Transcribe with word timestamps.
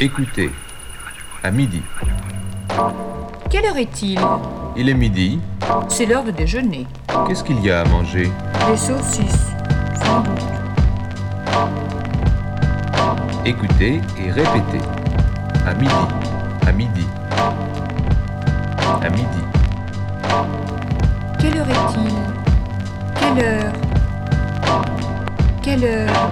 Écoutez, 0.00 0.52
à 1.42 1.50
midi. 1.50 1.82
Quelle 3.50 3.64
heure 3.64 3.76
est-il? 3.76 4.20
Il 4.76 4.88
est 4.88 4.94
midi. 4.94 5.40
C'est 5.88 6.06
l'heure 6.06 6.22
de 6.22 6.30
déjeuner. 6.30 6.86
Qu'est-ce 7.26 7.42
qu'il 7.42 7.60
y 7.64 7.68
a 7.68 7.80
à 7.80 7.84
manger? 7.84 8.30
Des 8.70 8.76
saucisses, 8.76 9.48
sans 9.96 10.20
doute. 10.20 10.44
Écoutez 13.44 14.00
et 14.24 14.30
répétez. 14.30 14.84
À 15.66 15.74
midi. 15.74 15.92
À 16.64 16.70
midi. 16.70 17.06
À 19.02 19.10
midi. 19.10 19.42
Quelle 21.40 21.58
heure 21.58 21.68
est-il? 21.68 22.14
Quelle 23.18 23.44
heure? 23.44 23.72
Quelle 25.60 25.84
heure? 25.84 26.30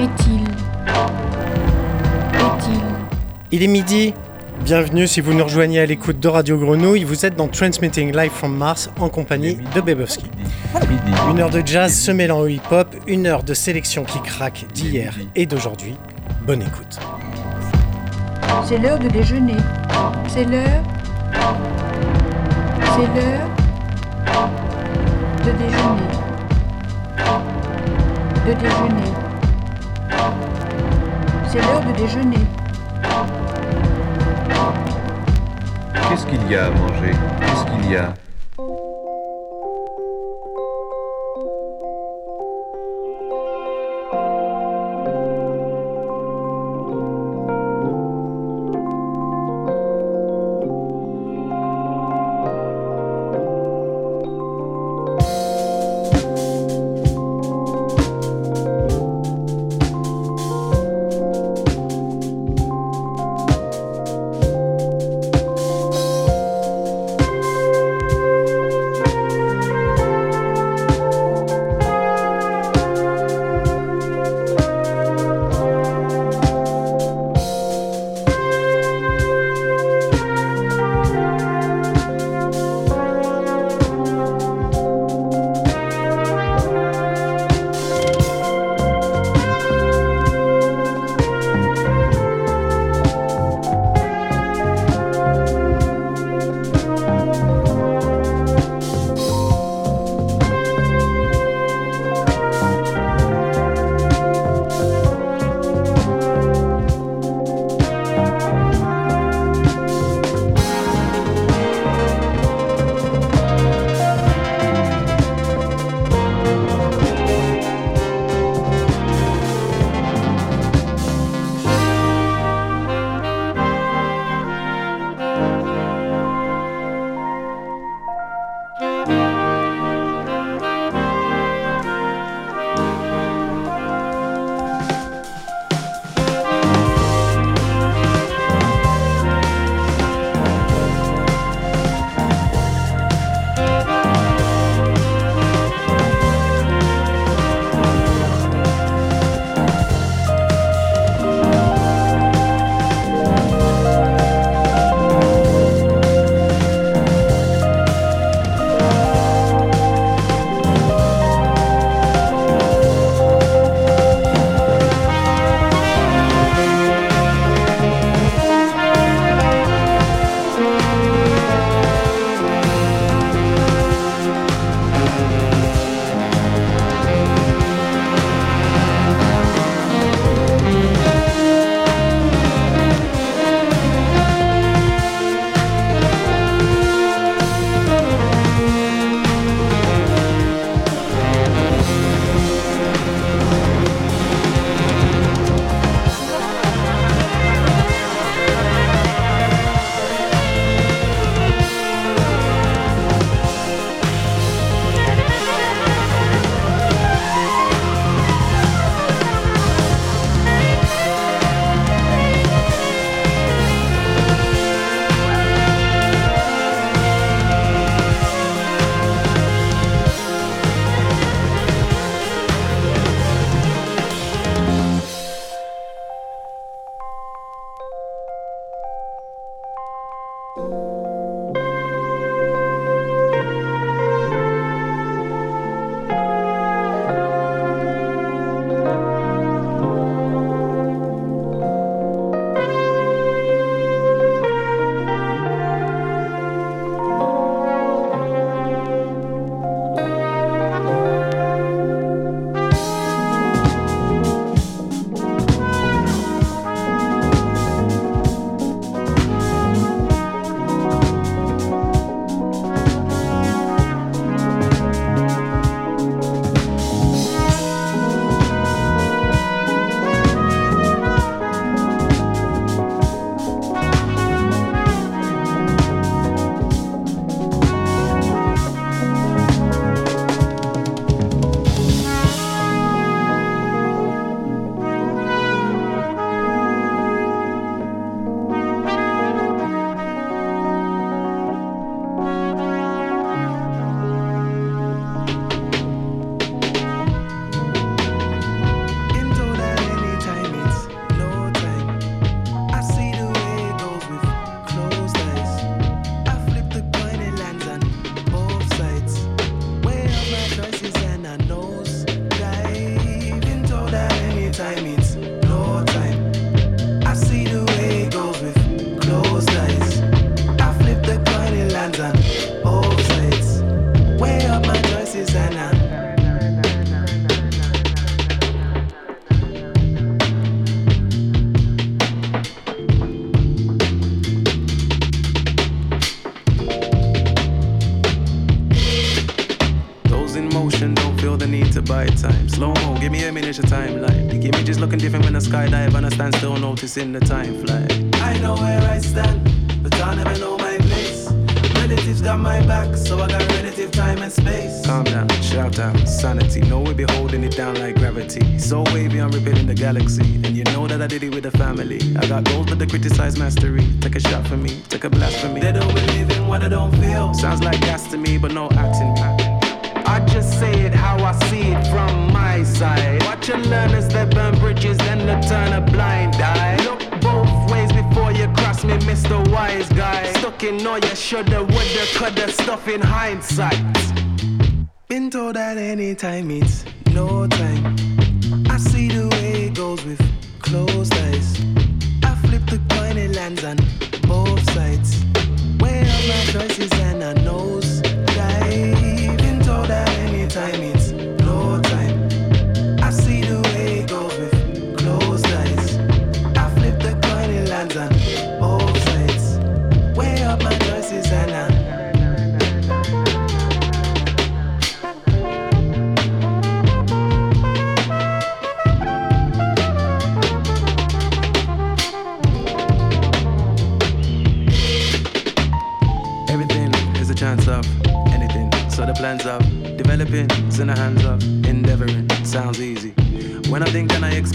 Est-il? 0.00 0.42
Est-il 0.42 0.65
Il 3.52 3.62
est 3.62 3.68
midi. 3.68 4.12
Bienvenue 4.64 5.06
si 5.06 5.20
vous 5.20 5.32
nous 5.32 5.44
rejoignez 5.44 5.78
à 5.78 5.86
l'écoute 5.86 6.18
de 6.18 6.26
Radio 6.26 6.58
Grenouille. 6.58 7.04
Vous 7.04 7.24
êtes 7.24 7.36
dans 7.36 7.46
Transmitting 7.46 8.10
Live 8.16 8.32
from 8.32 8.56
Mars 8.56 8.90
en 8.98 9.08
compagnie 9.08 9.56
de 9.72 9.80
Bebowski. 9.80 10.26
Une 11.30 11.38
heure 11.38 11.50
de 11.50 11.62
jazz 11.64 11.94
se 11.94 12.10
mêlant 12.10 12.40
au 12.40 12.48
hip-hop, 12.48 12.88
une 13.06 13.26
heure 13.26 13.44
de 13.44 13.54
sélection 13.54 14.02
qui 14.02 14.20
craque 14.20 14.64
d'hier 14.74 15.14
et 15.36 15.46
d'aujourd'hui. 15.46 15.94
Bonne 16.44 16.62
écoute. 16.62 16.98
C'est 18.64 18.78
l'heure 18.78 18.98
de 18.98 19.08
déjeuner. 19.08 19.56
C'est 20.26 20.44
l'heure. 20.44 20.82
C'est 22.96 23.20
l'heure 23.20 23.48
de 25.44 25.52
déjeuner. 25.52 26.08
De 28.44 28.52
déjeuner. 28.54 29.12
C'est 31.48 31.60
l'heure 31.60 31.84
de 31.84 31.92
déjeuner. 31.96 32.55
Qu'est-ce 36.08 36.26
qu'il 36.26 36.50
y 36.50 36.54
a 36.54 36.66
à 36.66 36.70
manger? 36.70 37.10
Qu'est-ce 37.40 37.64
qu'il 37.64 37.90
y 37.92 37.96
a? 37.96 38.14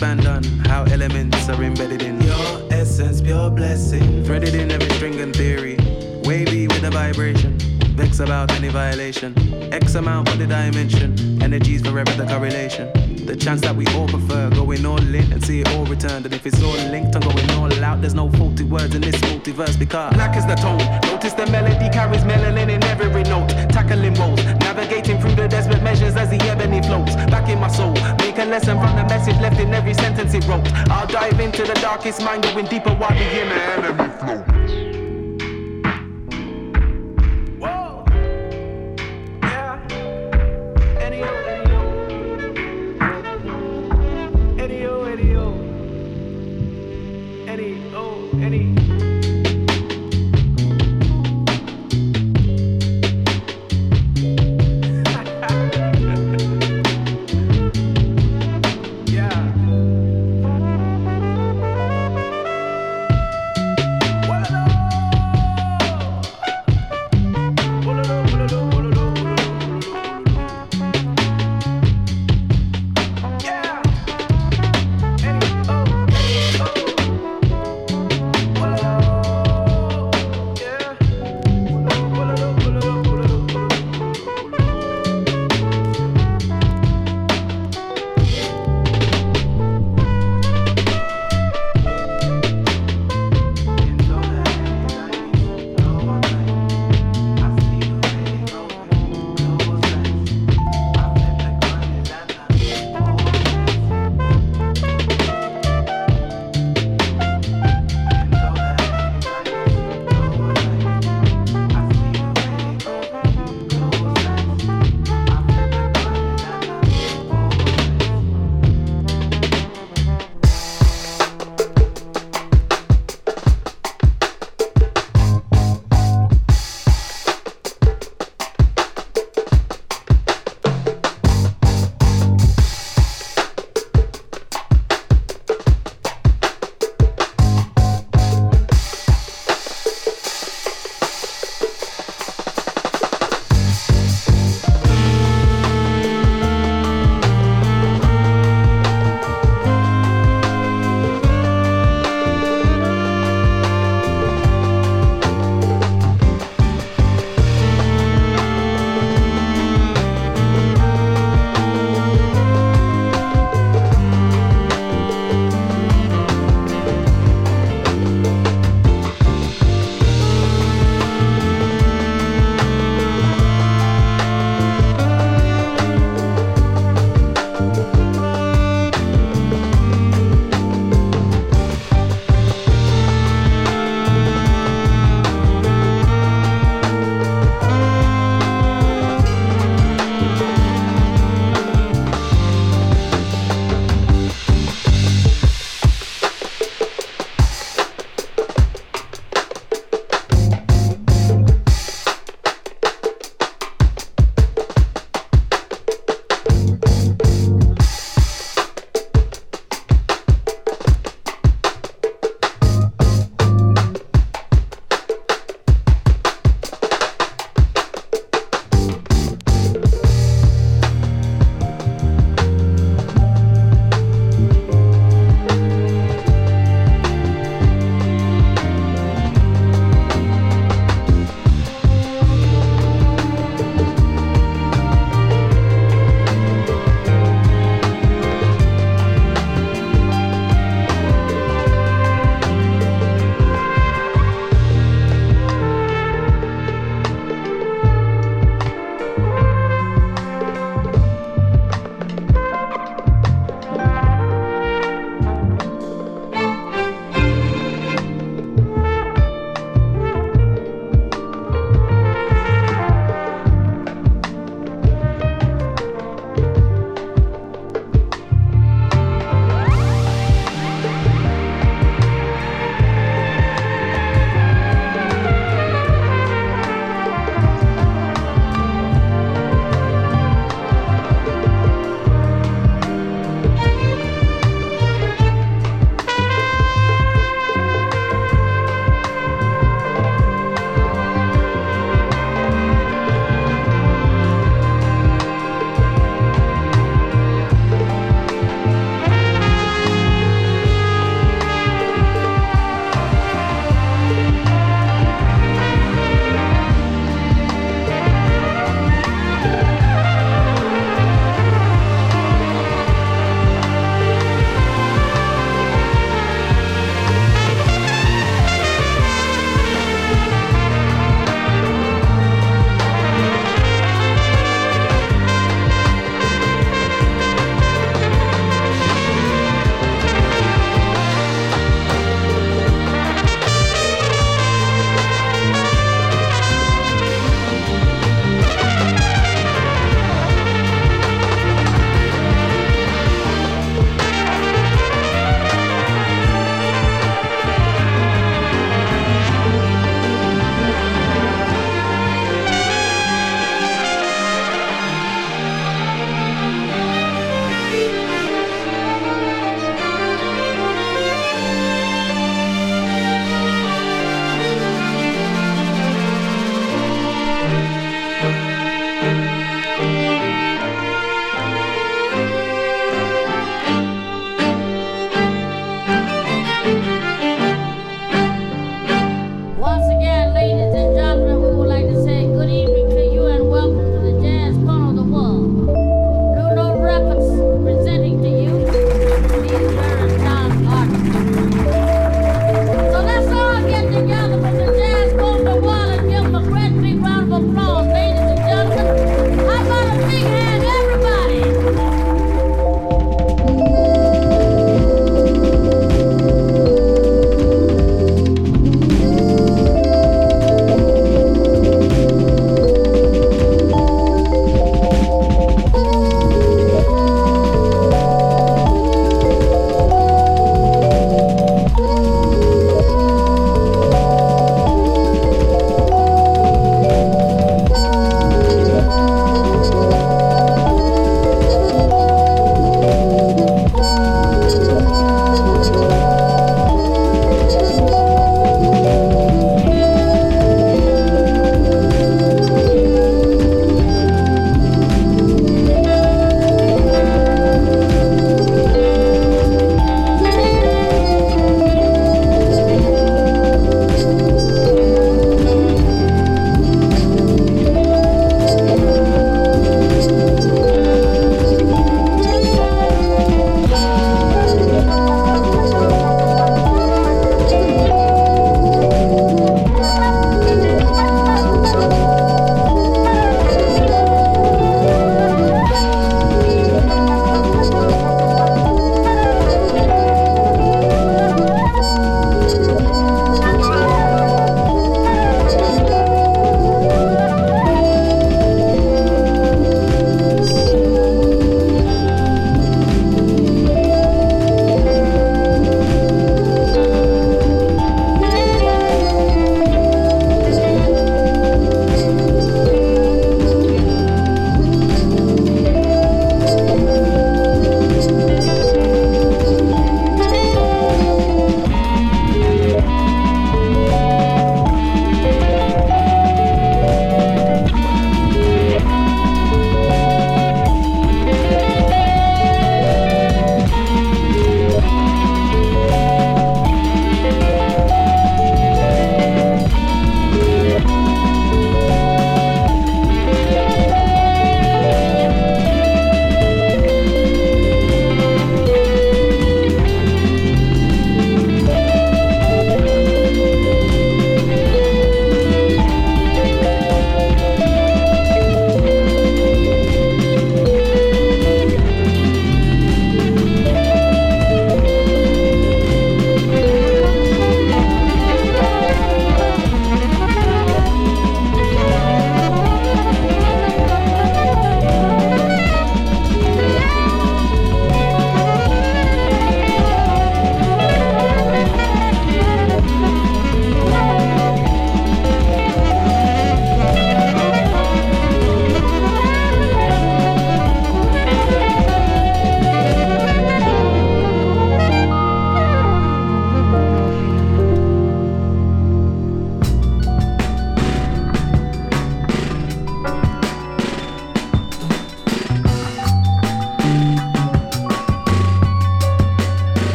expand 0.00 0.26
on 0.26 0.42
how 0.64 0.82
elements 0.84 1.46
are 1.50 1.62
embedded 1.62 2.00
in 2.00 2.18
your 2.22 2.72
essence, 2.72 3.20
pure 3.20 3.50
blessing. 3.50 4.24
Threaded 4.24 4.54
in 4.54 4.70
every 4.70 4.88
string 4.94 5.20
and 5.20 5.36
theory, 5.36 5.76
wavy 6.24 6.68
with 6.68 6.82
a 6.84 6.90
vibration. 6.90 7.58
Vex 7.98 8.18
about 8.20 8.50
any 8.52 8.68
violation. 8.68 9.34
X 9.74 9.96
amount 9.96 10.30
for 10.30 10.38
the 10.38 10.46
dimension, 10.46 11.42
energies 11.42 11.82
forever 11.82 12.12
the 12.12 12.24
correlation. 12.26 13.09
The 13.30 13.36
chance 13.36 13.60
that 13.60 13.76
we 13.76 13.86
all 13.94 14.08
prefer, 14.08 14.50
going 14.50 14.84
all 14.84 14.98
in 14.98 15.32
and 15.32 15.40
see 15.44 15.60
it 15.60 15.68
all 15.68 15.84
returned. 15.84 16.26
And 16.26 16.34
if 16.34 16.44
it's 16.44 16.60
all 16.64 16.74
linked, 16.90 17.14
I'm 17.14 17.22
going 17.22 17.50
all 17.52 17.72
out. 17.84 18.00
There's 18.00 18.12
no 18.12 18.28
faulty 18.28 18.64
words 18.64 18.92
in 18.96 19.02
this 19.02 19.14
multiverse 19.20 19.78
because 19.78 20.12
black 20.14 20.36
is 20.36 20.44
the 20.46 20.56
tone. 20.56 20.78
Notice 21.02 21.34
the 21.34 21.46
melody 21.46 21.88
carries 21.94 22.22
melanin 22.22 22.68
in 22.68 22.82
every 22.82 23.22
note. 23.22 23.50
Tackling 23.70 24.14
roles, 24.14 24.42
navigating 24.66 25.20
through 25.20 25.36
the 25.36 25.46
desperate 25.46 25.80
measures 25.80 26.16
as 26.16 26.28
the 26.28 26.42
ebony 26.42 26.82
floats. 26.82 27.14
Back 27.30 27.48
in 27.48 27.60
my 27.60 27.68
soul, 27.68 27.92
make 28.18 28.36
a 28.38 28.46
lesson 28.46 28.80
from 28.80 28.96
the 28.96 29.04
message 29.04 29.40
left 29.40 29.60
in 29.60 29.72
every 29.72 29.94
sentence 29.94 30.34
it 30.34 30.44
wrote. 30.48 30.66
I'll 30.90 31.06
dive 31.06 31.38
into 31.38 31.62
the 31.62 31.74
darkest 31.74 32.20
mind, 32.24 32.42
going 32.42 32.66
deeper 32.66 32.90
while 32.96 33.10
the 33.10 33.22
enemy. 33.22 34.09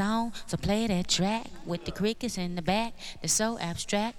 song, 0.00 0.32
so 0.46 0.56
play 0.56 0.86
that 0.86 1.08
track 1.08 1.46
with 1.66 1.84
the 1.84 1.92
crickets 1.92 2.38
in 2.38 2.54
the 2.54 2.62
back. 2.62 2.94
They're 3.20 3.28
so 3.28 3.58
abstract. 3.58 4.16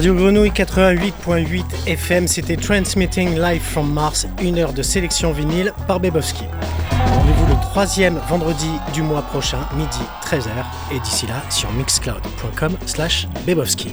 Radio 0.00 0.14
Grenouille 0.14 0.48
88.8 0.48 1.86
FM, 1.86 2.26
c'était 2.26 2.56
Transmitting 2.56 3.38
Live 3.38 3.60
from 3.60 3.92
Mars, 3.92 4.26
une 4.40 4.58
heure 4.58 4.72
de 4.72 4.82
sélection 4.82 5.30
vinyle 5.30 5.74
par 5.86 6.00
Bebowski. 6.00 6.44
Rendez-vous 6.90 7.46
le 7.46 7.60
troisième 7.60 8.18
vendredi 8.26 8.70
du 8.94 9.02
mois 9.02 9.20
prochain, 9.20 9.58
midi 9.76 10.00
13h, 10.24 10.48
et 10.94 11.00
d'ici 11.00 11.26
là 11.26 11.42
sur 11.50 11.70
mixcloud.com 11.72 12.78
slash 12.86 13.28
Bebowski. 13.44 13.89